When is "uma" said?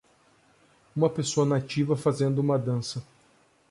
0.95-1.11, 2.39-2.57